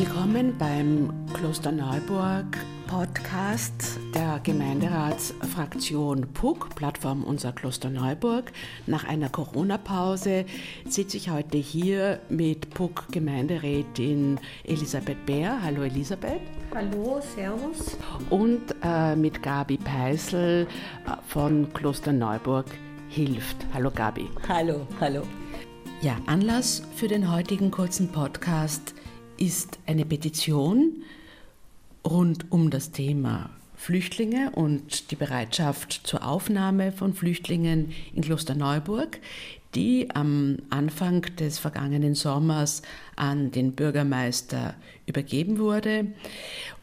Willkommen 0.00 0.56
beim 0.56 1.12
Kloster 1.34 1.70
Neuburg 1.70 2.56
Podcast 2.86 3.98
der 4.14 4.40
Gemeinderatsfraktion 4.42 6.26
PUC, 6.32 6.74
Plattform 6.74 7.22
Unser 7.22 7.52
Kloster 7.52 7.90
Neuburg. 7.90 8.50
Nach 8.86 9.04
einer 9.04 9.28
Corona-Pause 9.28 10.46
sitze 10.88 11.18
ich 11.18 11.28
heute 11.28 11.58
hier 11.58 12.18
mit 12.30 12.70
PUC 12.70 13.12
Gemeinderätin 13.12 14.40
Elisabeth 14.64 15.26
Bär. 15.26 15.62
Hallo 15.62 15.82
Elisabeth. 15.82 16.40
Hallo, 16.74 17.20
Servus. 17.20 17.98
Und 18.30 18.74
äh, 18.82 19.14
mit 19.14 19.42
Gabi 19.42 19.76
Peißel 19.76 20.66
äh, 20.66 21.10
von 21.28 21.70
Kloster 21.74 22.14
Neuburg 22.14 22.64
hilft. 23.10 23.58
Hallo 23.74 23.90
Gabi. 23.94 24.30
Hallo, 24.48 24.86
hallo. 24.98 25.24
Ja, 26.00 26.16
Anlass 26.24 26.84
für 26.96 27.08
den 27.08 27.30
heutigen 27.30 27.70
kurzen 27.70 28.08
Podcast 28.08 28.94
ist 29.40 29.78
eine 29.86 30.04
Petition 30.04 31.02
rund 32.06 32.52
um 32.52 32.70
das 32.70 32.92
Thema 32.92 33.50
Flüchtlinge 33.74 34.50
und 34.50 35.10
die 35.10 35.16
Bereitschaft 35.16 36.02
zur 36.04 36.24
Aufnahme 36.24 36.92
von 36.92 37.14
Flüchtlingen 37.14 37.92
in 38.14 38.22
Klosterneuburg, 38.22 39.18
die 39.74 40.10
am 40.10 40.58
Anfang 40.68 41.22
des 41.36 41.58
vergangenen 41.58 42.14
Sommers 42.14 42.82
an 43.16 43.50
den 43.50 43.72
Bürgermeister 43.72 44.74
übergeben 45.06 45.58
wurde. 45.58 46.08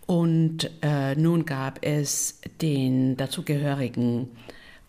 Und 0.07 0.71
äh, 0.81 1.15
nun 1.15 1.45
gab 1.45 1.85
es 1.85 2.39
den 2.61 3.17
dazugehörigen 3.17 4.29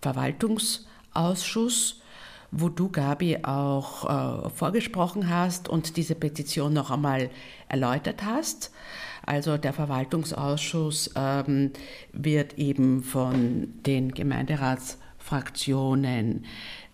Verwaltungsausschuss, 0.01 1.98
wo 2.51 2.69
du, 2.69 2.89
Gabi, 2.89 3.39
auch 3.43 4.47
äh, 4.47 4.51
vorgesprochen 4.51 5.29
hast 5.29 5.69
und 5.69 5.97
diese 5.97 6.15
Petition 6.15 6.73
noch 6.73 6.91
einmal 6.91 7.31
erläutert 7.69 8.25
hast. 8.25 8.71
Also 9.27 9.59
der 9.59 9.75
Verwaltungsausschuss 9.75 11.11
ähm, 11.15 11.73
wird 12.13 12.59
eben 12.59 13.03
von 13.03 13.75
den 13.85 14.13
Gemeinderatsfraktionen, 14.13 16.47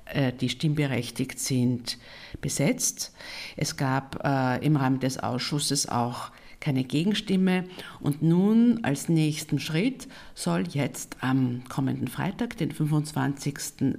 äh, 0.07 0.33
die 0.33 0.49
stimmberechtigt 0.49 1.39
sind, 1.39 1.99
besetzt. 2.41 3.13
Es 3.57 3.77
gab 3.77 4.25
äh, 4.25 4.57
im 4.67 4.75
Rahmen 4.77 4.99
des 4.99 5.19
Ausschusses 5.19 5.89
auch 5.89 6.33
keine 6.65 6.85
Gegenstimme. 6.85 7.65
Und 8.01 8.23
nun 8.23 8.81
als 8.85 9.09
nächsten 9.11 9.61
Schritt 9.61 10.09
soll 10.35 10.65
jetzt 10.69 11.17
am 11.21 11.63
kommenden 11.69 12.09
Freitag, 12.09 12.57
den 12.57 12.73
25. 12.73 13.55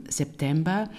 September, 0.10 0.90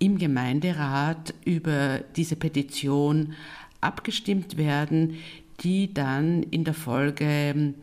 im 0.00 0.18
Gemeinderat 0.18 1.32
über 1.44 2.00
diese 2.16 2.34
Petition 2.34 3.34
abgestimmt 3.80 4.56
werden, 4.56 5.18
die 5.60 5.94
dann 5.94 6.42
in 6.42 6.64
der 6.64 6.74
Folge 6.74 7.24
ähm, 7.24 7.74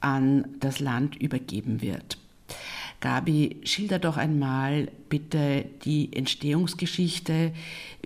an 0.00 0.48
das 0.60 0.80
Land 0.80 1.16
übergeben 1.16 1.82
wird. 1.82 2.16
Gabi, 3.00 3.60
schilder 3.64 3.98
doch 3.98 4.18
einmal 4.18 4.88
bitte 5.08 5.64
die 5.84 6.14
Entstehungsgeschichte, 6.14 7.52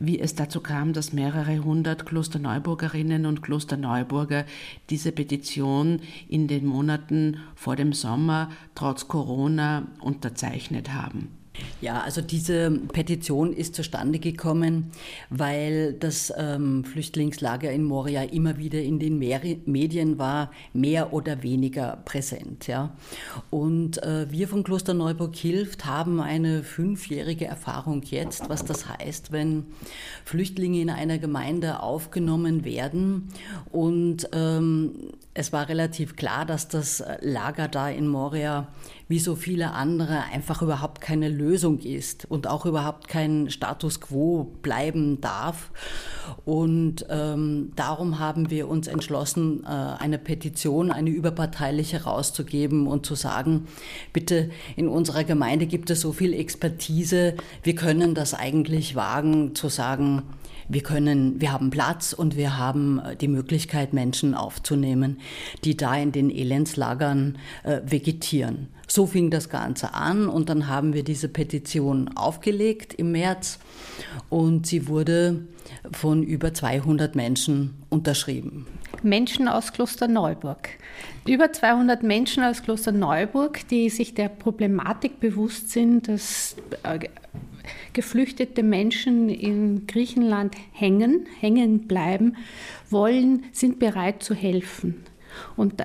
wie 0.01 0.21
es 0.21 0.37
dazu 0.37 0.61
kam, 0.61 0.93
dass 0.93 1.13
mehrere 1.13 1.65
hundert 1.65 2.07
Klosterneuburgerinnen 2.07 3.27
und 3.27 3.43
Klosterneuburger 3.43 4.45
diese 4.91 5.11
Petition 5.11 6.01
in 6.29 6.47
den 6.47 6.65
Monaten 6.65 7.39
vor 7.57 7.75
dem 7.75 7.93
Sommer 7.93 8.51
trotz 8.77 9.09
Corona 9.09 9.89
unterzeichnet 10.01 10.93
haben. 10.93 11.44
Ja, 11.81 12.01
also 12.01 12.21
diese 12.21 12.71
Petition 12.71 13.53
ist 13.53 13.75
zustande 13.75 14.19
gekommen, 14.19 14.91
weil 15.31 15.93
das 15.93 16.33
ähm, 16.37 16.85
Flüchtlingslager 16.85 17.71
in 17.71 17.85
Moria 17.85 18.23
immer 18.23 18.59
wieder 18.59 18.81
in 18.81 18.99
den 18.99 19.19
Medien 19.19 20.19
war, 20.19 20.51
mehr 20.73 21.13
oder 21.13 21.43
weniger 21.43 21.99
präsent. 22.05 22.67
Ja. 22.67 22.97
Und 23.51 24.03
äh, 24.03 24.31
wir 24.31 24.49
von 24.49 24.65
Kloster 24.65 24.95
Neuburg 24.95 25.37
Hilft 25.37 25.85
haben 25.85 26.21
eine 26.21 26.63
fünfjährige 26.63 27.47
Erfahrung 27.47 28.03
jetzt, 28.03 28.49
was 28.49 28.65
das 28.65 28.89
heißt, 28.89 29.33
wenn 29.33 29.67
Flüchtlinge 30.25 30.81
in 30.81 30.91
einer 30.91 31.19
Gemeinde 31.19 31.81
aufgenommen 31.81 32.65
werden. 32.65 33.29
Und 33.71 34.29
ähm, 34.33 35.13
es 35.35 35.53
war 35.53 35.69
relativ 35.69 36.17
klar, 36.17 36.47
dass 36.47 36.69
das 36.69 37.03
Lager 37.21 37.69
da 37.69 37.89
in 37.89 38.09
Moria 38.09 38.69
wie 39.09 39.19
so 39.19 39.37
viele 39.37 39.73
andere 39.73 40.25
einfach 40.33 40.63
überhaupt 40.63 41.01
keine 41.01 41.29
Lösung 41.29 41.79
ist 41.81 42.25
und 42.25 42.47
auch 42.47 42.65
überhaupt 42.65 43.09
kein 43.09 43.51
Status 43.51 44.01
quo 44.01 44.45
bleiben 44.63 45.21
darf. 45.21 45.71
Und 46.45 47.07
ähm, 47.11 47.73
darum 47.77 48.19
haben 48.19 48.51
wir 48.51 48.69
uns 48.69 48.87
entschlossen, 48.87 49.65
äh, 49.65 49.69
eine 49.69 50.19
Petition, 50.19 50.91
eine 50.91 51.11
überparteiliche 51.11 52.05
rauszugeben 52.05 52.87
und 52.87 53.05
zu 53.05 53.15
sagen, 53.15 53.67
bitte, 54.13 54.51
in 54.77 54.89
unserer 54.89 55.25
Gemeinde 55.25 55.67
gibt 55.67 55.91
es 55.91 56.01
so 56.01 56.13
viel 56.13 56.33
Expertise, 56.33 57.35
wir 57.63 57.75
können 57.75 58.15
das 58.15 58.33
eigentlich 58.33 58.95
wagen 58.95 59.55
zu 59.55 59.69
sagen, 59.69 60.23
wir 60.69 60.83
können, 60.83 61.41
wir 61.41 61.53
haben 61.53 61.71
Platz 61.71 62.13
und 62.13 62.37
wir 62.37 62.59
haben 62.59 62.99
äh, 62.99 63.17
die 63.17 63.29
Möglichkeit, 63.29 63.93
Menschen 63.93 64.35
aufzunehmen, 64.35 65.19
die 65.65 65.77
da 65.77 65.97
in 65.97 66.13
den 66.13 66.31
Elendslagern 66.31 67.39
äh, 67.63 67.81
vegetieren. 67.85 68.69
So 68.87 69.07
fing 69.07 69.31
das 69.31 69.49
Ganze 69.49 69.95
an 69.95 70.29
und 70.29 70.49
dann 70.49 70.69
haben 70.69 70.93
wir 70.93 71.05
diese 71.05 71.29
Petition 71.29 72.17
aufgelegt 72.17 72.95
im 72.95 73.13
März 73.13 73.59
und 74.29 74.67
sie 74.67 74.89
wurde 74.89 75.47
von 75.93 76.23
über 76.23 76.53
200 76.53 77.15
Menschen 77.15 77.75
unterschrieben. 77.89 78.67
Menschen 79.03 79.49
aus 79.49 79.73
Klosterneuburg. 79.73 80.69
Über 81.27 81.53
200 81.53 82.03
Menschen 82.03 82.43
aus 82.45 82.63
Klosterneuburg, 82.63 83.67
die 83.69 83.91
sich 83.91 84.15
der 84.15 84.29
Problematik 84.29 85.21
bewusst 85.21 85.71
sind, 85.71 86.09
dass 86.09 86.57
äh, 86.83 87.09
geflüchtete 87.95 88.63
Menschen 88.63 89.29
in 89.29 89.87
Griechenland 89.87 90.55
hängen, 90.73 91.27
hängen 91.41 91.87
bleiben 91.87 92.37
wollen, 92.91 93.45
sind 93.53 93.79
bereit 93.79 94.23
zu 94.23 94.35
helfen. 94.35 95.05
Und 95.57 95.83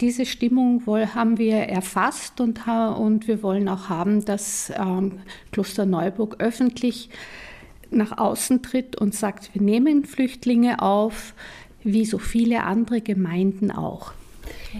diese 0.00 0.24
Stimmung 0.24 0.86
haben 0.86 1.38
wir 1.38 1.56
erfasst 1.56 2.40
und, 2.40 2.66
und 2.66 3.28
wir 3.28 3.42
wollen 3.42 3.68
auch 3.68 3.88
haben, 3.88 4.24
dass 4.24 4.72
ähm, 4.76 5.20
Kloster 5.50 5.84
Neuburg 5.84 6.36
öffentlich 6.38 7.10
nach 7.90 8.16
außen 8.16 8.62
tritt 8.62 8.96
und 8.96 9.14
sagt, 9.14 9.54
wir 9.54 9.60
nehmen 9.60 10.04
Flüchtlinge 10.04 10.80
auf, 10.80 11.34
wie 11.84 12.06
so 12.06 12.18
viele 12.18 12.64
andere 12.64 13.00
Gemeinden 13.00 13.70
auch. 13.70 14.12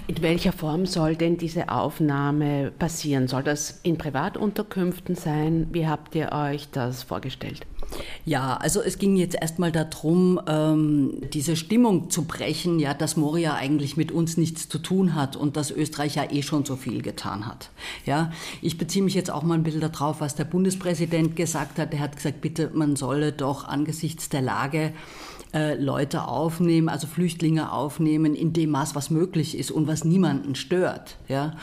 In 0.06 0.22
welcher 0.22 0.52
Form 0.52 0.86
soll 0.86 1.16
denn 1.16 1.36
diese 1.36 1.68
Aufnahme 1.68 2.72
passieren? 2.78 3.28
Soll 3.28 3.42
das 3.42 3.80
in 3.82 3.98
Privatunterkünften 3.98 5.14
sein? 5.14 5.68
Wie 5.72 5.86
habt 5.86 6.14
ihr 6.14 6.32
euch 6.32 6.68
das 6.70 7.02
vorgestellt? 7.02 7.66
Ja, 8.24 8.56
also 8.56 8.80
es 8.80 8.98
ging 8.98 9.16
jetzt 9.16 9.34
erstmal 9.34 9.72
darum, 9.72 10.40
ähm, 10.46 11.14
diese 11.32 11.56
Stimmung 11.56 12.10
zu 12.10 12.24
brechen, 12.24 12.78
ja, 12.78 12.94
dass 12.94 13.16
Moria 13.16 13.54
eigentlich 13.54 13.96
mit 13.96 14.12
uns 14.12 14.36
nichts 14.36 14.68
zu 14.68 14.78
tun 14.78 15.14
hat 15.14 15.36
und 15.36 15.56
dass 15.56 15.70
Österreich 15.70 16.14
ja 16.14 16.30
eh 16.30 16.42
schon 16.42 16.64
so 16.64 16.76
viel 16.76 17.02
getan 17.02 17.46
hat. 17.46 17.70
Ja, 18.06 18.32
ich 18.60 18.78
beziehe 18.78 19.04
mich 19.04 19.14
jetzt 19.14 19.30
auch 19.30 19.42
mal 19.42 19.54
ein 19.54 19.62
bisschen 19.62 19.80
darauf, 19.80 20.20
was 20.20 20.34
der 20.34 20.44
Bundespräsident 20.44 21.36
gesagt 21.36 21.78
hat. 21.78 21.92
Er 21.92 22.00
hat 22.00 22.16
gesagt, 22.16 22.40
bitte, 22.40 22.70
man 22.72 22.96
solle 22.96 23.32
doch 23.32 23.66
angesichts 23.66 24.28
der 24.28 24.42
Lage 24.42 24.92
äh, 25.54 25.74
Leute 25.74 26.26
aufnehmen, 26.26 26.88
also 26.88 27.06
Flüchtlinge 27.06 27.72
aufnehmen, 27.72 28.34
in 28.34 28.52
dem 28.52 28.70
Maß, 28.70 28.94
was 28.94 29.10
möglich 29.10 29.56
ist 29.56 29.70
und 29.70 29.86
was 29.86 30.04
niemanden 30.04 30.54
stört. 30.54 31.16
Ja? 31.28 31.54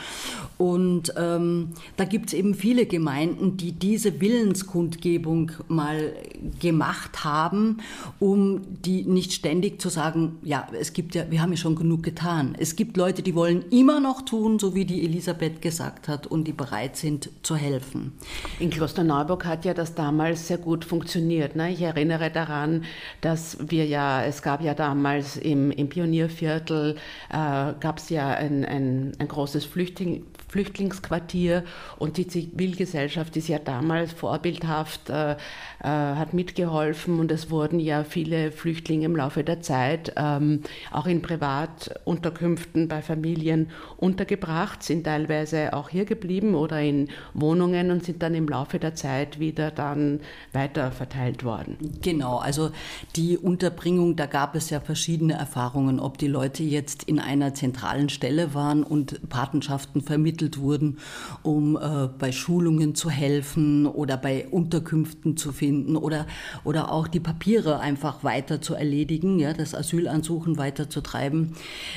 Und 0.60 1.14
ähm, 1.16 1.70
da 1.96 2.04
gibt 2.04 2.26
es 2.26 2.34
eben 2.34 2.54
viele 2.54 2.84
Gemeinden, 2.84 3.56
die 3.56 3.72
diese 3.72 4.20
Willenskundgebung 4.20 5.52
mal 5.68 6.12
gemacht 6.60 7.24
haben, 7.24 7.78
um 8.18 8.60
die 8.84 9.04
nicht 9.04 9.32
ständig 9.32 9.80
zu 9.80 9.88
sagen, 9.88 10.36
ja, 10.42 10.66
es 10.78 10.92
gibt 10.92 11.14
ja, 11.14 11.30
wir 11.30 11.40
haben 11.40 11.52
ja 11.52 11.56
schon 11.56 11.76
genug 11.76 12.02
getan. 12.02 12.54
Es 12.58 12.76
gibt 12.76 12.98
Leute, 12.98 13.22
die 13.22 13.34
wollen 13.34 13.64
immer 13.70 14.00
noch 14.00 14.20
tun, 14.20 14.58
so 14.58 14.74
wie 14.74 14.84
die 14.84 15.02
Elisabeth 15.02 15.62
gesagt 15.62 16.08
hat, 16.08 16.26
und 16.26 16.46
die 16.46 16.52
bereit 16.52 16.94
sind 16.94 17.30
zu 17.42 17.56
helfen. 17.56 18.12
In 18.58 18.68
Klosterneuburg 18.68 19.46
hat 19.46 19.64
ja 19.64 19.72
das 19.72 19.94
damals 19.94 20.48
sehr 20.48 20.58
gut 20.58 20.84
funktioniert. 20.84 21.56
Ne? 21.56 21.72
Ich 21.72 21.80
erinnere 21.80 22.30
daran, 22.30 22.84
dass 23.22 23.56
wir 23.66 23.86
ja, 23.86 24.22
es 24.24 24.42
gab 24.42 24.60
ja 24.60 24.74
damals 24.74 25.38
im, 25.38 25.70
im 25.70 25.88
Pionierviertel, 25.88 26.96
äh, 27.30 27.72
gab 27.80 27.96
es 27.96 28.10
ja 28.10 28.28
ein, 28.28 28.66
ein, 28.66 29.12
ein 29.18 29.28
großes 29.28 29.64
Flüchtling, 29.64 30.26
Flüchtlingsquartier 30.50 31.62
und 31.98 32.16
die 32.16 32.26
Zivilgesellschaft 32.26 33.36
ist 33.36 33.46
ja 33.46 33.60
damals 33.60 34.12
vorbildhaft, 34.12 35.08
äh, 35.08 35.32
äh, 35.32 35.36
hat 35.84 36.34
mitgeholfen 36.34 37.20
und 37.20 37.30
es 37.30 37.50
wurden 37.50 37.78
ja 37.78 38.02
viele 38.02 38.50
Flüchtlinge 38.50 39.06
im 39.06 39.14
Laufe 39.14 39.44
der 39.44 39.60
Zeit 39.60 40.12
ähm, 40.16 40.62
auch 40.90 41.06
in 41.06 41.22
Privatunterkünften 41.22 42.88
bei 42.88 43.00
Familien 43.00 43.70
untergebracht, 43.96 44.82
sind 44.82 45.04
teilweise 45.04 45.72
auch 45.72 45.88
hier 45.88 46.04
geblieben 46.04 46.56
oder 46.56 46.80
in 46.80 47.08
Wohnungen 47.32 47.92
und 47.92 48.04
sind 48.04 48.20
dann 48.20 48.34
im 48.34 48.48
Laufe 48.48 48.80
der 48.80 48.96
Zeit 48.96 49.38
wieder 49.38 49.70
dann 49.70 50.18
weiter 50.52 50.90
verteilt 50.90 51.44
worden. 51.44 51.78
Genau, 52.02 52.38
also 52.38 52.72
die 53.14 53.38
Unterbringung, 53.38 54.16
da 54.16 54.26
gab 54.26 54.56
es 54.56 54.70
ja 54.70 54.80
verschiedene 54.80 55.34
Erfahrungen, 55.34 56.00
ob 56.00 56.18
die 56.18 56.26
Leute 56.26 56.64
jetzt 56.64 57.04
in 57.04 57.20
einer 57.20 57.54
zentralen 57.54 58.08
Stelle 58.08 58.52
waren 58.52 58.82
und 58.82 59.28
Patenschaften 59.28 60.00
vermittelt 60.00 60.39
wurden, 60.58 60.98
um 61.42 61.76
äh, 61.76 62.08
bei 62.18 62.32
Schulungen 62.32 62.94
zu 62.94 63.10
helfen 63.10 63.86
oder 63.86 64.16
bei 64.16 64.46
Unterkünften 64.48 65.36
zu 65.36 65.52
finden 65.52 65.96
oder, 65.96 66.26
oder 66.64 66.92
auch 66.92 67.08
die 67.08 67.20
Papiere 67.20 67.80
einfach 67.80 68.24
weiter 68.24 68.60
zu 68.60 68.74
erledigen, 68.74 69.38
ja, 69.38 69.52
das 69.52 69.74
Asylansuchen 69.74 70.58
weiterzutreiben. 70.58 71.54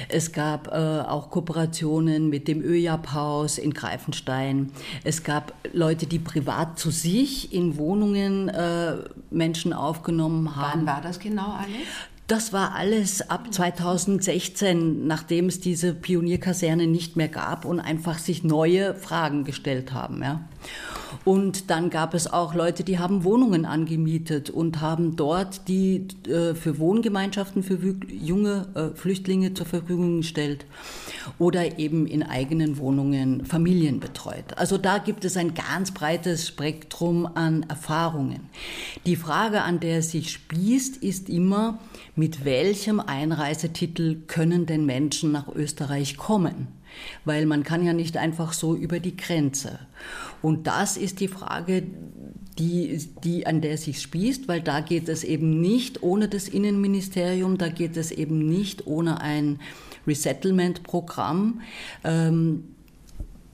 Es 0.10 0.32
gab 0.32 0.68
äh, 0.68 0.72
auch 0.72 1.30
Kooperationen 1.30 2.30
mit 2.30 2.48
dem 2.48 2.62
ÖJAP-Haus 2.62 3.58
in 3.58 3.74
Greifenstein. 3.74 4.72
Es 5.04 5.24
gab 5.24 5.54
Leute, 5.74 6.06
die 6.06 6.20
privat 6.20 6.80
zu 6.80 6.92
sich 6.92 7.54
in 7.54 7.78
Wohnungen 7.78 8.50
äh, 8.50 8.98
Menschen 9.32 9.74
aufgenommen 9.74 10.56
haben. 10.56 10.82
Wann 10.82 10.88
war 10.88 11.02
das 11.02 11.20
genau 11.20 11.54
alles? 11.54 11.88
Das 12.28 12.54
war 12.54 12.74
alles 12.74 13.30
ab 13.30 13.54
2016, 13.54 15.06
nachdem 15.06 15.48
es 15.48 15.60
diese 15.60 15.94
Pionierkaserne 15.94 16.88
nicht 16.88 17.18
mehr 17.18 17.28
gab 17.28 17.66
und 17.66 17.82
einfach 17.82 18.18
sich 18.18 18.44
neue 18.44 18.96
Fragen 18.96 19.44
gestellt 19.44 19.94
haben. 19.94 20.24
Ja. 20.24 20.42
Und 21.26 21.70
dann 21.70 21.90
gab 21.90 22.14
es 22.14 22.32
auch 22.32 22.54
Leute, 22.54 22.84
die 22.84 23.00
haben 23.00 23.24
Wohnungen 23.24 23.66
angemietet 23.66 24.50
und 24.50 24.82
haben 24.82 25.16
dort 25.16 25.68
die 25.68 26.08
äh, 26.28 26.56
für 26.56 26.80
Wohngemeinschaften 26.80 27.64
für 27.64 27.78
junge 28.10 28.68
äh, 28.76 28.96
Flüchtlinge 28.98 29.54
zur 29.54 29.66
Verfügung 29.66 30.18
gestellt 30.18 30.66
oder 31.40 31.80
eben 31.80 32.08
in 32.08 32.24
eigenen 32.24 32.78
Wohnungen 32.78 33.46
Familien 33.46 34.00
betreut. 34.00 34.58
Also 34.58 34.78
da 34.78 34.98
gibt 34.98 35.26
es 35.26 35.38
ein 35.38 35.54
ganz 35.54 35.92
breites 35.92 36.48
Spektrum 36.48 37.26
an 37.26 37.64
Erfahrungen. 37.70 38.50
Die 39.06 39.16
Frage, 39.16 39.62
an 39.62 39.80
der 39.80 40.00
es 40.00 40.12
sich 40.12 40.32
spießt, 40.32 40.98
ist 40.98 41.30
immer, 41.30 41.80
mit 42.16 42.46
welchem 42.46 43.00
Einreisetitel 43.00 44.22
können 44.28 44.66
denn 44.66 44.86
Menschen 44.86 45.32
nach 45.32 45.48
Österreich 45.48 46.18
kommen? 46.18 46.68
Weil 47.26 47.46
man 47.46 47.64
kann 47.64 47.86
ja 47.86 47.94
nicht 47.94 48.18
einfach 48.18 48.54
so 48.54 48.76
über 48.76 49.00
die 49.00 49.16
Grenze. 49.16 49.80
Und 50.42 50.68
das 50.68 50.98
ist 50.98 51.20
die 51.20 51.28
Frage, 51.28 51.84
die, 52.58 52.98
die, 53.24 53.48
an 53.48 53.62
der 53.62 53.78
sich 53.78 54.02
spießt, 54.02 54.48
weil 54.48 54.62
da 54.62 54.82
geht 54.82 55.10
es 55.10 55.24
eben 55.24 55.60
nicht 55.60 56.04
ohne 56.04 56.28
das 56.28 56.48
Innenministerium, 56.48 57.58
da 57.58 57.70
geht 57.70 57.98
es 57.98 58.12
eben 58.12 58.48
nicht 58.48 58.86
ohne 58.86 59.22
ein 59.22 59.60
Resettlement-Programm. 60.06 61.62
Ähm, 62.04 62.64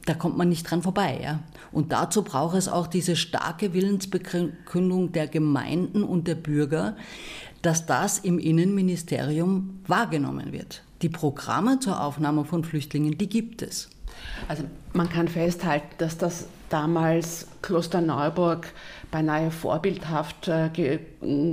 da 0.06 0.16
kommt 0.16 0.38
man 0.38 0.50
nicht 0.50 0.64
dran 0.64 0.82
vorbei. 0.82 1.20
Ja? 1.22 1.40
Und 1.72 1.92
dazu 1.92 2.24
braucht 2.24 2.58
es 2.58 2.68
auch 2.68 2.88
diese 2.88 3.16
starke 3.16 3.74
Willensbekundung 3.74 5.12
der 5.12 5.28
Gemeinden 5.28 6.04
und 6.04 6.28
der 6.28 6.36
Bürger, 6.36 6.98
dass 7.62 7.86
das 7.86 8.20
im 8.20 8.40
Innenministerium 8.40 9.82
wahrgenommen 9.86 10.52
wird. 10.52 10.84
Die 11.02 11.10
Programme 11.10 11.80
zur 11.80 12.02
Aufnahme 12.02 12.46
von 12.46 12.64
Flüchtlingen, 12.64 13.18
die 13.18 13.30
gibt 13.30 13.62
es. 13.62 13.90
Also 14.48 14.64
man 14.94 15.10
kann 15.10 15.28
festhalten, 15.28 15.88
dass 15.98 16.18
das 16.18 16.48
damals 16.70 17.48
Kloster 17.62 18.02
Neuburg 18.02 18.68
beinahe 19.12 19.50
vorbildhaft 19.52 20.48
äh, 20.48 20.70
ge 20.72 21.00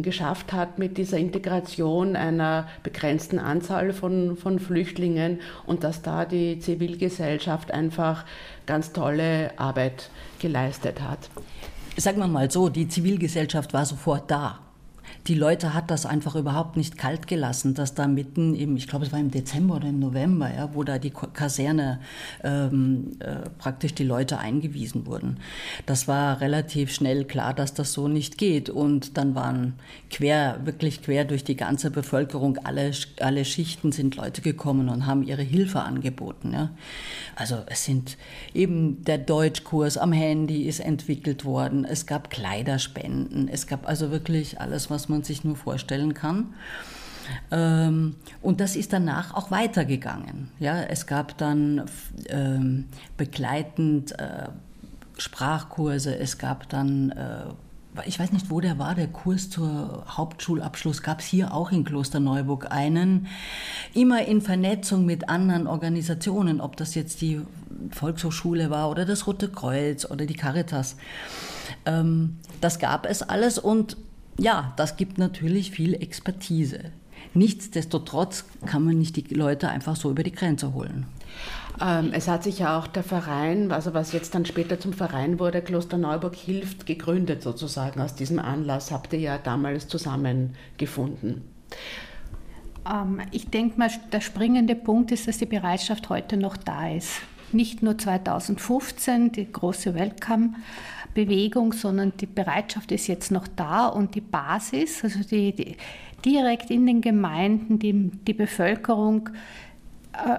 geschafft 0.02 0.52
hat 0.52 0.78
mit 0.78 0.98
dieser 0.98 1.18
Integration 1.18 2.16
einer 2.16 2.68
begrenzten 2.82 3.38
Anzahl 3.38 3.92
von, 3.92 4.36
von 4.36 4.58
Flüchtlingen 4.58 5.40
und 5.64 5.82
dass 5.82 6.02
da 6.02 6.24
die 6.24 6.58
Zivilgesellschaft 6.60 7.72
einfach 7.72 8.24
ganz 8.66 8.92
tolle 8.92 9.58
Arbeit 9.58 10.10
geleistet 10.38 11.00
hat. 11.00 11.30
Sagen 11.96 12.18
wir 12.18 12.28
mal 12.28 12.50
so, 12.50 12.68
die 12.68 12.88
Zivilgesellschaft 12.88 13.72
war 13.72 13.86
sofort 13.86 14.30
da 14.30 14.65
die 15.26 15.34
Leute 15.34 15.74
hat 15.74 15.90
das 15.90 16.06
einfach 16.06 16.36
überhaupt 16.36 16.76
nicht 16.76 16.98
kalt 16.98 17.26
gelassen, 17.26 17.74
dass 17.74 17.94
da 17.94 18.06
mitten 18.06 18.54
im, 18.54 18.76
ich 18.76 18.86
glaube 18.86 19.04
es 19.04 19.12
war 19.12 19.18
im 19.18 19.30
Dezember 19.30 19.76
oder 19.76 19.88
im 19.88 19.98
November, 19.98 20.52
ja, 20.54 20.70
wo 20.74 20.84
da 20.84 20.98
die 20.98 21.10
Kaserne 21.10 22.00
ähm, 22.44 23.12
äh, 23.20 23.48
praktisch 23.58 23.94
die 23.94 24.04
Leute 24.04 24.38
eingewiesen 24.38 25.06
wurden. 25.06 25.38
Das 25.84 26.08
war 26.08 26.40
relativ 26.40 26.92
schnell 26.92 27.24
klar, 27.24 27.54
dass 27.54 27.74
das 27.74 27.92
so 27.92 28.08
nicht 28.08 28.38
geht. 28.38 28.70
Und 28.70 29.16
dann 29.16 29.34
waren 29.34 29.74
quer, 30.10 30.60
wirklich 30.64 31.02
quer 31.02 31.24
durch 31.24 31.44
die 31.44 31.56
ganze 31.56 31.90
Bevölkerung, 31.90 32.58
alle, 32.64 32.92
alle 33.20 33.44
Schichten 33.44 33.92
sind 33.92 34.16
Leute 34.16 34.42
gekommen 34.42 34.88
und 34.88 35.06
haben 35.06 35.22
ihre 35.22 35.42
Hilfe 35.42 35.80
angeboten. 35.80 36.52
Ja. 36.52 36.70
Also 37.34 37.58
es 37.66 37.84
sind 37.84 38.16
eben 38.54 39.04
der 39.04 39.18
Deutschkurs 39.18 39.98
am 39.98 40.12
Handy 40.12 40.62
ist 40.62 40.80
entwickelt 40.80 41.44
worden, 41.44 41.84
es 41.84 42.06
gab 42.06 42.30
Kleiderspenden, 42.30 43.48
es 43.48 43.66
gab 43.66 43.86
also 43.86 44.10
wirklich 44.10 44.60
alles, 44.60 44.90
was 44.90 44.95
man 44.96 45.16
man 45.16 45.24
sich 45.24 45.44
nur 45.44 45.56
vorstellen 45.56 46.14
kann. 46.14 46.54
Ähm, 47.50 48.14
und 48.42 48.60
das 48.60 48.76
ist 48.76 48.92
danach 48.92 49.34
auch 49.34 49.50
weitergegangen. 49.50 50.48
Ja, 50.60 50.80
es 50.82 51.06
gab 51.06 51.36
dann 51.38 51.86
ähm, 52.28 52.84
begleitend 53.16 54.12
äh, 54.18 54.48
Sprachkurse, 55.18 56.16
es 56.16 56.38
gab 56.38 56.68
dann, 56.68 57.10
äh, 57.10 58.04
ich 58.06 58.20
weiß 58.20 58.30
nicht, 58.32 58.50
wo 58.50 58.60
der 58.60 58.78
war, 58.78 58.94
der 58.94 59.08
Kurs 59.08 59.50
zur 59.50 60.04
Hauptschulabschluss 60.06 61.02
gab 61.02 61.20
es 61.20 61.26
hier 61.26 61.54
auch 61.54 61.72
in 61.72 61.84
Klosterneuburg 61.84 62.70
einen, 62.70 63.26
immer 63.94 64.24
in 64.26 64.40
Vernetzung 64.40 65.06
mit 65.06 65.28
anderen 65.28 65.66
Organisationen, 65.66 66.60
ob 66.60 66.76
das 66.76 66.94
jetzt 66.94 67.22
die 67.22 67.40
Volkshochschule 67.90 68.70
war 68.70 68.90
oder 68.90 69.04
das 69.04 69.26
Rote 69.26 69.48
Kreuz 69.48 70.04
oder 70.04 70.26
die 70.26 70.34
Caritas. 70.34 70.96
Ähm, 71.86 72.36
das 72.60 72.78
gab 72.78 73.06
es 73.06 73.22
alles 73.22 73.58
und 73.58 73.96
ja, 74.38 74.72
das 74.76 74.96
gibt 74.96 75.18
natürlich 75.18 75.70
viel 75.70 75.94
Expertise. 75.94 76.92
Nichtsdestotrotz 77.34 78.44
kann 78.64 78.84
man 78.84 78.98
nicht 78.98 79.16
die 79.16 79.34
Leute 79.34 79.68
einfach 79.68 79.96
so 79.96 80.10
über 80.10 80.22
die 80.22 80.32
Grenze 80.32 80.72
holen. 80.74 81.06
Ähm, 81.80 82.10
es 82.12 82.28
hat 82.28 82.42
sich 82.42 82.60
ja 82.60 82.78
auch 82.78 82.86
der 82.86 83.02
Verein, 83.02 83.72
also 83.72 83.92
was 83.92 84.12
jetzt 84.12 84.34
dann 84.34 84.46
später 84.46 84.80
zum 84.80 84.92
Verein 84.92 85.38
wurde, 85.38 85.60
Kloster 85.60 85.98
Neuburg 85.98 86.34
hilft, 86.34 86.86
gegründet 86.86 87.42
sozusagen. 87.42 88.00
Aus 88.00 88.14
diesem 88.14 88.38
Anlass 88.38 88.90
habt 88.90 89.12
ihr 89.12 89.20
ja 89.20 89.38
damals 89.38 89.88
zusammengefunden. 89.88 91.42
Ähm, 92.90 93.20
ich 93.32 93.50
denke 93.50 93.78
mal, 93.78 93.90
der 94.12 94.20
springende 94.20 94.74
Punkt 94.74 95.12
ist, 95.12 95.28
dass 95.28 95.38
die 95.38 95.46
Bereitschaft 95.46 96.08
heute 96.08 96.36
noch 96.36 96.56
da 96.56 96.88
ist. 96.88 97.20
Nicht 97.52 97.82
nur 97.82 97.96
2015, 97.96 99.32
die 99.32 99.50
große 99.50 99.94
Welcome, 99.94 100.54
Bewegung, 101.14 101.72
sondern 101.72 102.12
die 102.20 102.26
Bereitschaft 102.26 102.92
ist 102.92 103.06
jetzt 103.06 103.30
noch 103.30 103.48
da 103.48 103.86
und 103.86 104.14
die 104.14 104.20
Basis, 104.20 105.02
also 105.02 105.20
die, 105.20 105.52
die 105.52 105.76
direkt 106.24 106.70
in 106.70 106.86
den 106.86 107.00
Gemeinden, 107.00 107.78
die, 107.78 108.10
die 108.10 108.34
Bevölkerung 108.34 109.30
äh, 110.12 110.38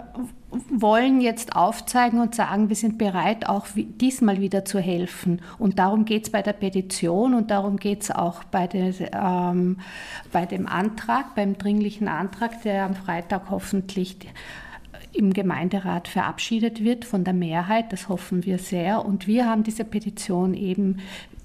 wollen 0.70 1.20
jetzt 1.20 1.56
aufzeigen 1.56 2.20
und 2.22 2.34
sagen, 2.34 2.70
wir 2.70 2.76
sind 2.76 2.98
bereit, 2.98 3.50
auch 3.50 3.68
diesmal 3.76 4.40
wieder 4.40 4.64
zu 4.64 4.80
helfen. 4.80 5.42
Und 5.60 5.78
darum 5.78 6.06
geht 6.06 6.26
es 6.26 6.30
bei 6.30 6.42
der 6.42 6.54
Petition 6.54 7.34
und 7.34 7.52
darum 7.52 7.78
geht 7.78 8.04
es 8.04 8.12
auch 8.12 8.44
bei, 8.46 8.68
der, 8.68 8.94
ähm, 9.14 9.80
bei 10.32 10.46
dem 10.46 10.68
Antrag, 10.68 11.36
beim 11.36 11.58
dringlichen 11.58 12.08
Antrag, 12.08 12.62
der 12.64 12.86
am 12.86 12.96
Freitag 12.96 13.50
hoffentlich 13.50 14.18
im 15.18 15.34
Gemeinderat 15.34 16.08
verabschiedet 16.08 16.84
wird 16.84 17.06
von 17.06 17.24
der 17.24 17.34
Mehrheit. 17.34 17.92
Das 17.92 18.08
hoffen 18.08 18.46
wir 18.46 18.60
sehr. 18.60 19.06
Und 19.06 19.28
wir 19.28 19.50
haben 19.50 19.64
diese 19.64 19.84
Petition 19.84 20.54
eben 20.54 20.98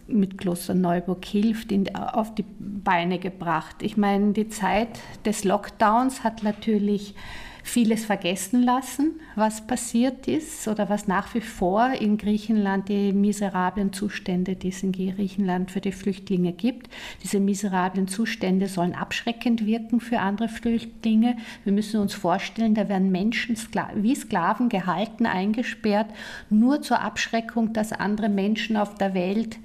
mit 0.06 0.38
Kloster 0.38 0.74
Neuburg 0.74 1.24
hilft, 1.24 1.72
in, 1.72 1.94
auf 1.94 2.34
die 2.34 2.44
Beine 2.58 3.18
gebracht. 3.18 3.76
Ich 3.80 3.96
meine, 3.96 4.32
die 4.32 4.48
Zeit 4.48 4.88
des 5.24 5.44
Lockdowns 5.44 6.22
hat 6.22 6.42
natürlich 6.42 7.14
vieles 7.62 8.04
vergessen 8.04 8.62
lassen, 8.62 9.20
was 9.34 9.66
passiert 9.66 10.28
ist 10.28 10.66
oder 10.68 10.88
was 10.88 11.06
nach 11.06 11.34
wie 11.34 11.40
vor 11.40 11.92
in 11.92 12.16
Griechenland 12.18 12.88
die 12.88 13.12
miserablen 13.12 13.92
Zustände, 13.92 14.56
die 14.56 14.68
es 14.68 14.82
in 14.82 14.92
Griechenland 14.92 15.70
für 15.70 15.80
die 15.80 15.92
Flüchtlinge 15.92 16.52
gibt. 16.52 16.88
Diese 17.22 17.40
miserablen 17.40 18.08
Zustände 18.08 18.68
sollen 18.68 18.94
abschreckend 18.94 19.66
wirken 19.66 20.00
für 20.00 20.18
andere 20.18 20.48
Flüchtlinge. 20.48 21.36
Wir 21.64 21.72
müssen 21.72 22.00
uns 22.00 22.14
vorstellen, 22.14 22.74
da 22.74 22.88
werden 22.88 23.10
Menschen 23.10 23.56
wie 23.94 24.14
Sklaven 24.14 24.68
gehalten, 24.68 25.26
eingesperrt, 25.26 26.08
nur 26.50 26.82
zur 26.82 27.00
Abschreckung, 27.00 27.72
dass 27.72 27.92
andere 27.92 28.28
Menschen 28.28 28.76
auf 28.76 28.94
der 28.94 29.14
Welt 29.14 29.58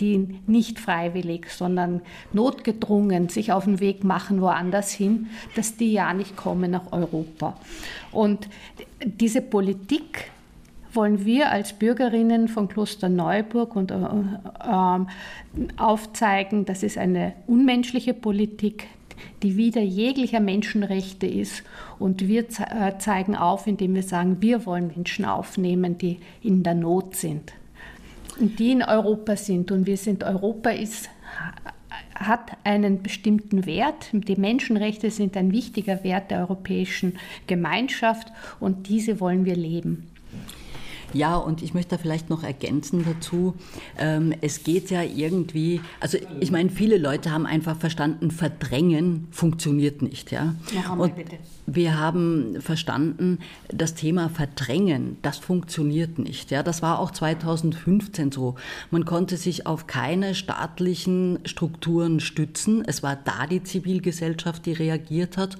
die 0.00 0.40
nicht 0.46 0.80
freiwillig, 0.80 1.48
sondern 1.50 2.00
notgedrungen 2.32 3.28
sich 3.28 3.52
auf 3.52 3.64
den 3.64 3.78
Weg 3.78 4.04
machen 4.04 4.40
woanders 4.40 4.90
hin, 4.90 5.28
dass 5.54 5.76
die 5.76 5.92
ja 5.92 6.12
nicht 6.12 6.36
kommen 6.36 6.72
nach 6.72 6.92
Europa. 6.92 7.41
Und 8.10 8.48
diese 9.04 9.42
Politik 9.42 10.30
wollen 10.94 11.24
wir 11.24 11.50
als 11.50 11.72
Bürgerinnen 11.72 12.48
von 12.48 12.68
Kloster 12.68 13.08
Neuburg 13.08 13.76
und, 13.76 13.90
äh, 13.90 13.96
äh, 13.96 14.98
aufzeigen, 15.76 16.64
das 16.64 16.82
ist 16.82 16.98
eine 16.98 17.32
unmenschliche 17.46 18.14
Politik, 18.14 18.86
die 19.42 19.56
wieder 19.56 19.80
jeglicher 19.80 20.40
Menschenrechte 20.40 21.26
ist. 21.26 21.62
Und 21.98 22.26
wir 22.26 22.42
äh, 22.42 22.98
zeigen 22.98 23.36
auf, 23.36 23.66
indem 23.66 23.94
wir 23.94 24.02
sagen, 24.02 24.38
wir 24.40 24.66
wollen 24.66 24.88
Menschen 24.88 25.24
aufnehmen, 25.24 25.98
die 25.98 26.18
in 26.42 26.62
der 26.62 26.74
Not 26.74 27.16
sind 27.16 27.52
und 28.38 28.58
die 28.58 28.72
in 28.72 28.82
Europa 28.82 29.36
sind. 29.36 29.70
Und 29.70 29.86
wir 29.86 29.96
sind, 29.96 30.24
Europa 30.24 30.70
ist, 30.70 31.08
hat 32.14 32.52
einen 32.64 33.02
bestimmten 33.02 33.66
Wert. 33.66 34.10
Die 34.12 34.36
Menschenrechte 34.36 35.10
sind 35.10 35.36
ein 35.36 35.52
wichtiger 35.52 36.04
Wert 36.04 36.30
der 36.30 36.40
europäischen 36.40 37.18
Gemeinschaft 37.46 38.32
und 38.60 38.88
diese 38.88 39.20
wollen 39.20 39.44
wir 39.44 39.56
leben. 39.56 40.11
Ja, 41.14 41.36
und 41.36 41.62
ich 41.62 41.74
möchte 41.74 41.96
da 41.96 41.98
vielleicht 41.98 42.30
noch 42.30 42.42
ergänzen 42.42 43.04
dazu. 43.04 43.54
Ähm, 43.98 44.34
es 44.40 44.64
geht 44.64 44.90
ja 44.90 45.02
irgendwie, 45.02 45.80
also 46.00 46.18
ich 46.40 46.50
meine, 46.50 46.70
viele 46.70 46.98
Leute 46.98 47.30
haben 47.30 47.46
einfach 47.46 47.76
verstanden, 47.76 48.30
verdrängen 48.30 49.28
funktioniert 49.30 50.02
nicht. 50.02 50.32
Ja? 50.32 50.54
ja 50.72 50.92
und 50.94 51.16
bitte. 51.16 51.36
wir 51.66 51.98
haben 51.98 52.60
verstanden, 52.60 53.38
das 53.68 53.94
Thema 53.94 54.28
Verdrängen, 54.28 55.18
das 55.22 55.38
funktioniert 55.38 56.18
nicht. 56.18 56.50
Ja? 56.50 56.62
Das 56.62 56.82
war 56.82 56.98
auch 56.98 57.10
2015 57.10 58.32
so. 58.32 58.54
Man 58.90 59.04
konnte 59.04 59.36
sich 59.36 59.66
auf 59.66 59.86
keine 59.86 60.34
staatlichen 60.34 61.40
Strukturen 61.44 62.20
stützen. 62.20 62.84
Es 62.86 63.02
war 63.02 63.16
da 63.16 63.46
die 63.46 63.62
Zivilgesellschaft, 63.62 64.66
die 64.66 64.72
reagiert 64.72 65.36
hat. 65.36 65.56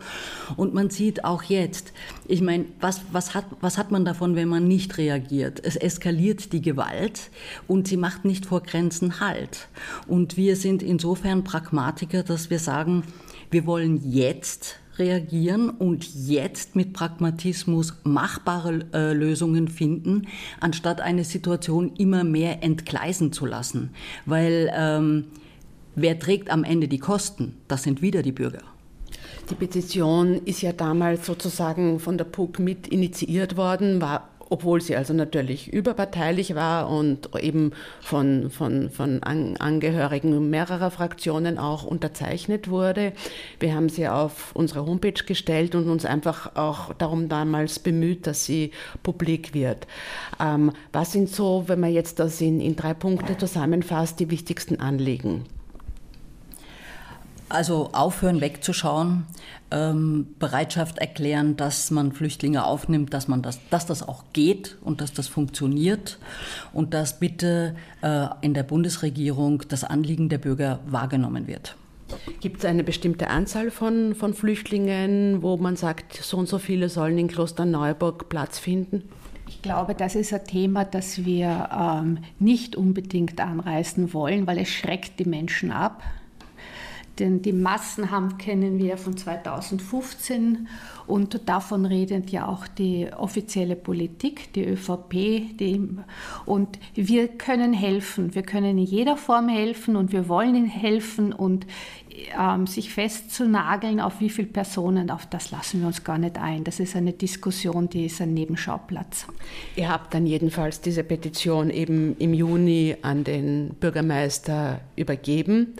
Und 0.57 0.75
man 0.75 0.91
sieht 0.91 1.25
auch 1.25 1.43
jetzt, 1.43 1.93
ich 2.27 2.41
meine, 2.41 2.65
was, 2.81 3.03
was, 3.13 3.35
hat, 3.35 3.45
was 3.61 3.79
hat 3.79 3.91
man 3.91 4.05
davon, 4.05 4.37
wenn 4.37 4.49
man 4.49 4.67
nicht 4.67 4.99
reagiert? 4.99 5.42
Eskaliert. 5.43 5.61
Es 5.65 5.77
eskaliert 5.77 6.53
die 6.53 6.63
Gewalt 6.63 7.31
und 7.67 7.89
sie 7.89 7.97
macht 7.97 8.25
nicht 8.25 8.47
vor 8.47 8.63
Grenzen 8.63 9.21
Halt. 9.21 9.69
Und 10.07 10.37
wir 10.37 10.57
sind 10.57 10.83
insofern 10.83 11.45
Pragmatiker, 11.45 12.23
dass 12.23 12.51
wir 12.51 12.59
sagen, 12.59 13.05
wir 13.51 13.67
wollen 13.67 14.01
jetzt 14.11 14.79
reagieren 14.99 15.71
und 15.71 16.07
jetzt 16.15 16.77
mit 16.77 16.93
Pragmatismus 16.93 17.95
machbare 18.05 18.85
äh, 18.93 19.13
Lösungen 19.15 19.69
finden, 19.69 20.27
anstatt 20.61 21.01
eine 21.01 21.25
Situation 21.25 21.93
immer 21.97 22.25
mehr 22.25 22.63
entgleisen 22.63 23.33
zu 23.33 23.47
lassen. 23.47 23.91
Weil 24.27 24.71
ähm, 24.75 25.25
wer 25.95 26.19
trägt 26.19 26.51
am 26.51 26.63
Ende 26.63 26.89
die 26.89 26.99
Kosten? 26.99 27.55
Das 27.69 27.83
sind 27.83 28.03
wieder 28.03 28.23
die 28.23 28.33
Bürger. 28.33 28.63
Die 29.51 29.55
Petition 29.55 30.41
ist 30.45 30.63
ja 30.63 30.73
damals 30.73 31.27
sozusagen 31.27 31.99
von 31.99 32.17
der 32.17 32.25
PUC 32.25 32.59
mit 32.59 32.87
initiiert 32.87 33.57
worden, 33.57 34.01
war 34.01 34.29
obwohl 34.53 34.83
sie 34.83 34.95
also 34.95 35.15
natürlich 35.15 35.73
überparteilich 35.73 36.55
war 36.55 36.91
und 36.91 37.31
eben 37.41 37.73
von, 38.03 38.51
von, 38.51 38.91
von 38.91 39.23
Angehörigen 39.23 40.51
mehrerer 40.51 40.91
Fraktionen 40.91 41.57
auch 41.57 41.85
unterzeichnet 41.85 42.69
wurde. 42.69 43.15
Wir 43.61 43.75
haben 43.75 43.89
sie 43.89 44.09
auf 44.09 44.55
unsere 44.55 44.85
Homepage 44.85 45.25
gestellt 45.25 45.75
und 45.75 45.89
uns 45.89 46.05
einfach 46.05 46.55
auch 46.55 46.93
darum 46.93 47.31
damals 47.31 47.79
bemüht, 47.79 48.27
dass 48.27 48.45
sie 48.45 48.73
publik 49.03 49.55
wird. 49.55 49.87
Ähm, 50.39 50.73
was 50.93 51.13
sind 51.13 51.31
so, 51.31 51.65
wenn 51.69 51.81
man 51.81 51.93
jetzt 51.95 52.19
das 52.19 52.39
in, 52.43 52.61
in 52.61 52.77
drei 52.77 52.93
Punkte 52.93 53.39
zusammenfasst, 53.39 54.21
die 54.21 54.31
wichtigsten 54.31 54.81
Anliegen? 54.81 55.47
Also 57.53 57.91
aufhören 57.93 58.41
wegzuschauen, 58.41 59.27
ähm, 59.71 60.35
Bereitschaft 60.39 60.97
erklären, 60.97 61.55
dass 61.55 61.91
man 61.91 62.13
Flüchtlinge 62.13 62.65
aufnimmt, 62.65 63.13
dass, 63.13 63.29
man 63.29 63.43
das, 63.43 63.61
dass 63.69 63.85
das 63.85 64.03
auch 64.09 64.25
geht 64.33 64.79
und 64.81 65.03
dass 65.03 65.13
das 65.13 65.29
funktioniert 65.29 66.19
und 66.73 66.95
dass 66.95 67.21
bitte 67.21 67.77
äh, 68.01 68.27
in 68.41 68.55
der 68.55 68.63
Bundesregierung 68.63 69.65
das 69.69 69.85
Anliegen 69.85 70.31
der 70.31 70.39
Bürger 70.39 70.81
wahrgenommen 70.87 71.47
wird. 71.47 71.77
Gibt 72.41 72.61
es 72.61 72.65
eine 72.65 72.85
bestimmte 72.85 73.29
Anzahl 73.29 73.71
von, 73.71 74.15
von 74.15 74.33
Flüchtlingen, 74.33 75.43
wo 75.43 75.59
man 75.59 75.77
sagt, 75.77 76.15
so 76.15 76.39
und 76.39 76.49
so 76.49 76.59
viele 76.59 76.89
sollen 76.89 77.19
in 77.19 77.29
Klosterneuburg 77.29 78.31
Platz 78.31 78.59
finden? 78.59 79.11
Ich 79.47 79.61
glaube, 79.61 79.95
das 79.95 80.15
ist 80.15 80.33
ein 80.33 80.47
Thema, 80.47 80.87
das 80.87 81.27
wir 81.27 81.69
ähm, 81.71 82.19
nicht 82.39 82.77
unbedingt 82.77 83.39
anreißen 83.39 84.15
wollen, 84.15 84.47
weil 84.47 84.57
es 84.57 84.71
schreckt 84.71 85.21
die 85.21 85.29
Menschen 85.29 85.71
ab. 85.71 86.03
Denn 87.19 87.43
die 87.43 87.53
Massen 87.53 88.11
haben, 88.11 88.39
kennen 88.39 88.79
wir 88.79 88.97
von 88.97 89.17
2015 89.17 90.67
und 91.07 91.49
davon 91.49 91.85
redet 91.85 92.31
ja 92.31 92.47
auch 92.47 92.67
die 92.67 93.09
offizielle 93.15 93.77
Politik, 93.77 94.53
die 94.55 94.65
ÖVP. 94.65 95.13
Die, 95.59 95.89
und 96.47 96.79
wir 96.95 97.29
können 97.29 97.75
helfen, 97.75 98.35
wir 98.35 98.43
können 98.43 98.79
in 98.79 98.85
jeder 98.85 99.17
Form 99.17 99.49
helfen 99.49 99.97
und 99.97 100.13
wir 100.13 100.29
wollen 100.29 100.55
ihnen 100.55 100.67
helfen 100.67 101.33
und 101.33 101.67
ähm, 102.39 102.67
sich 102.67 102.93
festzunageln, 102.93 104.01
auf 104.01 104.21
wie 104.21 104.31
viele 104.31 104.49
Personen, 104.49 105.11
auf 105.11 105.27
das 105.27 105.51
lassen 105.51 105.81
wir 105.81 105.87
uns 105.87 106.05
gar 106.05 106.19
nicht 106.19 106.39
ein. 106.39 106.65
Das 106.65 106.81
ist 106.81 106.97
eine 106.97 107.13
Diskussion, 107.13 107.89
die 107.89 108.07
ist 108.07 108.21
ein 108.21 108.35
Nebenschauplatz. 108.35 109.27
Ihr 109.77 109.89
habt 109.89 110.15
dann 110.15 110.27
jedenfalls 110.27 110.81
diese 110.81 111.05
Petition 111.05 111.71
eben 111.71 112.17
im 112.19 112.35
Juni 112.35 112.97
an 113.03 113.25
den 113.25 113.75
Bürgermeister 113.81 114.81
übergeben. 114.97 115.75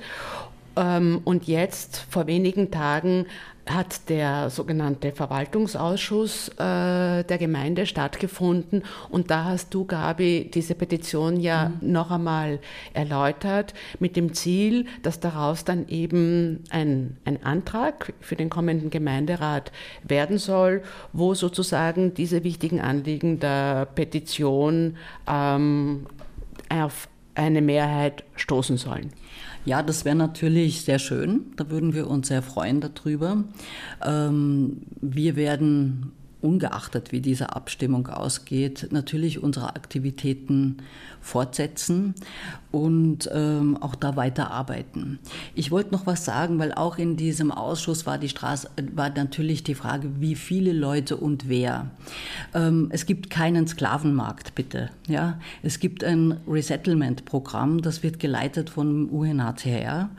Ähm, 0.77 1.21
und 1.25 1.47
jetzt, 1.47 2.07
vor 2.11 2.27
wenigen 2.27 2.71
Tagen, 2.71 3.27
hat 3.67 4.09
der 4.09 4.51
sogenannte 4.51 5.13
Verwaltungsausschuss 5.13 6.49
äh, 6.49 7.23
der 7.23 7.39
Gemeinde 7.39 7.87
stattgefunden. 7.87 8.83
Und 9.09 9.31
da 9.31 9.45
hast 9.45 9.73
du, 9.73 9.85
Gabi, 9.85 10.51
diese 10.53 10.75
Petition 10.75 11.39
ja 11.39 11.69
mhm. 11.69 11.93
noch 11.93 12.11
einmal 12.11 12.59
erläutert, 12.93 13.73
mit 14.01 14.17
dem 14.17 14.35
Ziel, 14.35 14.87
dass 15.03 15.21
daraus 15.21 15.65
dann 15.65 15.89
eben 15.89 16.65
ein, 16.71 17.17
ein 17.25 17.45
Antrag 17.45 18.13
für 18.21 18.35
den 18.35 18.51
kommenden 18.51 18.91
Gemeinderat 18.91 19.71
werden 20.03 20.39
soll, 20.39 20.83
wo 21.13 21.35
sozusagen 21.35 22.15
diese 22.15 22.43
wichtigen 22.43 22.81
Anliegen 22.81 23.39
der 23.39 23.87
Petition 23.87 24.97
ähm, 25.29 26.07
auf 26.69 27.09
eine 27.35 27.63
Mehrheit 27.63 28.25
stoßen 28.37 28.77
sollen. 28.77 29.13
Ja, 29.65 29.83
das 29.83 30.05
wäre 30.05 30.17
natürlich 30.17 30.83
sehr 30.83 30.99
schön. 30.99 31.53
Da 31.57 31.71
würden 31.71 31.95
wir 31.95 32.09
uns 32.09 32.29
sehr 32.29 32.43
freuen 32.43 32.81
darüber. 32.81 33.45
Ähm, 34.05 34.83
wir 35.01 35.37
werden 35.37 36.13
ungeachtet 36.43 37.13
wie 37.13 37.21
diese 37.21 37.55
Abstimmung 37.55 38.09
ausgeht, 38.09 38.89
natürlich 38.91 39.43
unsere 39.43 39.75
Aktivitäten 39.77 40.79
fortsetzen 41.21 42.15
und 42.73 43.31
ähm, 43.33 43.77
auch 43.81 43.95
da 43.95 44.17
weiterarbeiten. 44.17 45.19
Ich 45.55 45.71
wollte 45.71 45.93
noch 45.93 46.07
was 46.07 46.25
sagen, 46.25 46.59
weil 46.59 46.73
auch 46.73 46.99
in 46.99 47.17
diesem 47.17 47.53
Ausschuss 47.53 48.07
war 48.07 48.19
die 48.19 48.29
Straße, 48.29 48.69
war 48.95 49.11
natürlich 49.11 49.63
die 49.63 49.75
Frage, 49.75 50.11
wie 50.21 50.35
viele 50.35 50.73
Leute 50.73 51.17
und 51.17 51.49
wer. 51.49 51.91
Ähm, 52.55 52.89
es 52.91 53.07
gibt 53.07 53.31
keinen 53.31 53.67
Sklavenmarkt, 53.67 54.55
bitte. 54.55 54.91
Ja, 55.07 55.39
es 55.63 55.79
gibt 55.79 56.03
ein 56.03 56.39
Resettlement-Programm, 56.49 57.83
das 57.83 58.03
wird 58.03 58.19
geleitet 58.19 58.71
vom 58.71 59.09
UNHCR 59.09 60.11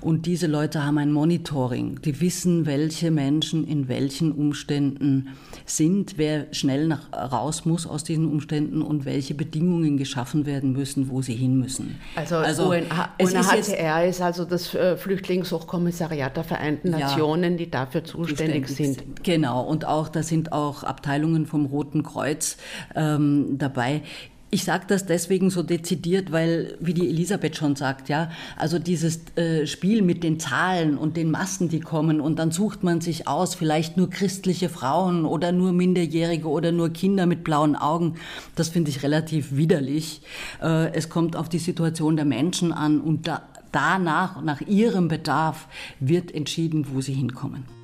und 0.00 0.26
diese 0.26 0.46
Leute 0.46 0.84
haben 0.84 0.98
ein 0.98 1.12
Monitoring. 1.12 2.00
Die 2.02 2.20
wissen, 2.20 2.66
welche 2.66 3.10
Menschen 3.10 3.66
in 3.66 3.88
welchen 3.88 4.32
Umständen 4.32 5.28
sind, 5.76 6.18
wer 6.18 6.46
schnell 6.52 6.86
nach, 6.86 7.12
raus 7.12 7.64
muss 7.64 7.86
aus 7.86 8.04
diesen 8.04 8.26
Umständen 8.30 8.82
und 8.82 9.04
welche 9.04 9.34
Bedingungen 9.34 9.96
geschaffen 9.96 10.46
werden 10.46 10.72
müssen, 10.72 11.10
wo 11.10 11.22
sie 11.22 11.34
hin 11.34 11.58
müssen. 11.58 12.00
Also, 12.16 12.36
also 12.36 12.70
UNHCR 12.70 14.04
ist, 14.04 14.16
ist, 14.16 14.22
also 14.22 14.44
das 14.44 14.74
äh, 14.74 14.96
Flüchtlingshochkommissariat 14.96 16.36
der 16.36 16.44
Vereinten 16.44 16.90
Nationen, 16.90 17.52
ja, 17.52 17.58
die 17.58 17.70
dafür 17.70 18.04
zuständig, 18.04 18.66
zuständig, 18.66 18.98
sind. 18.98 19.24
Genau, 19.24 19.62
und 19.62 19.84
auch 19.84 20.08
da 20.08 20.22
sind 20.22 20.52
auch 20.52 20.82
Abteilungen 20.82 21.46
vom 21.46 21.66
Roten 21.66 22.02
Kreuz 22.02 22.56
ähm, 22.94 23.56
dabei. 23.58 24.02
Ich 24.52 24.64
sage 24.64 24.84
das 24.88 25.06
deswegen 25.06 25.48
so 25.50 25.62
dezidiert, 25.62 26.32
weil, 26.32 26.76
wie 26.80 26.92
die 26.92 27.08
Elisabeth 27.08 27.54
schon 27.54 27.76
sagt, 27.76 28.08
ja, 28.08 28.32
also 28.56 28.80
dieses 28.80 29.20
äh, 29.36 29.64
Spiel 29.64 30.02
mit 30.02 30.24
den 30.24 30.40
Zahlen 30.40 30.98
und 30.98 31.16
den 31.16 31.30
Massen, 31.30 31.68
die 31.68 31.78
kommen, 31.78 32.20
und 32.20 32.40
dann 32.40 32.50
sucht 32.50 32.82
man 32.82 33.00
sich 33.00 33.28
aus, 33.28 33.54
vielleicht 33.54 33.96
nur 33.96 34.10
christliche 34.10 34.68
Frauen 34.68 35.24
oder 35.24 35.52
nur 35.52 35.72
Minderjährige 35.72 36.48
oder 36.48 36.72
nur 36.72 36.90
Kinder 36.90 37.26
mit 37.26 37.44
blauen 37.44 37.76
Augen, 37.76 38.16
das 38.56 38.70
finde 38.70 38.90
ich 38.90 39.04
relativ 39.04 39.54
widerlich. 39.54 40.22
Äh, 40.60 40.92
es 40.94 41.08
kommt 41.08 41.36
auf 41.36 41.48
die 41.48 41.60
Situation 41.60 42.16
der 42.16 42.24
Menschen 42.24 42.72
an 42.72 43.00
und 43.00 43.28
da, 43.28 43.42
danach, 43.70 44.42
nach 44.42 44.62
ihrem 44.62 45.06
Bedarf, 45.06 45.68
wird 46.00 46.34
entschieden, 46.34 46.86
wo 46.92 47.00
sie 47.00 47.14
hinkommen. 47.14 47.79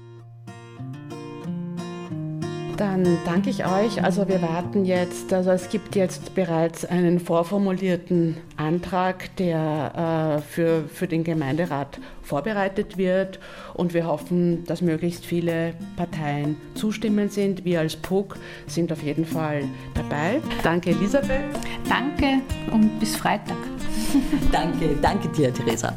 Dann 2.76 3.18
danke 3.24 3.48
ich 3.50 3.64
euch. 3.64 4.02
Also 4.04 4.28
wir 4.28 4.42
warten 4.42 4.84
jetzt, 4.84 5.32
also 5.32 5.50
es 5.50 5.70
gibt 5.70 5.96
jetzt 5.96 6.34
bereits 6.34 6.84
einen 6.84 7.20
vorformulierten 7.20 8.36
Antrag, 8.56 9.34
der 9.36 10.38
äh, 10.38 10.42
für, 10.42 10.84
für 10.88 11.06
den 11.06 11.24
Gemeinderat 11.24 11.98
vorbereitet 12.22 12.98
wird 12.98 13.38
und 13.74 13.94
wir 13.94 14.06
hoffen, 14.06 14.64
dass 14.64 14.82
möglichst 14.82 15.24
viele 15.24 15.74
Parteien 15.96 16.56
zustimmend 16.74 17.32
sind. 17.32 17.64
Wir 17.64 17.80
als 17.80 17.96
PUC 17.96 18.36
sind 18.66 18.92
auf 18.92 19.02
jeden 19.02 19.24
Fall 19.24 19.64
dabei. 19.94 20.42
Danke 20.62 20.90
Elisabeth. 20.90 21.44
Danke 21.88 22.42
und 22.72 22.98
bis 22.98 23.16
Freitag. 23.16 23.56
danke, 24.52 24.96
danke 25.00 25.28
dir, 25.28 25.52
Theresa. 25.54 25.94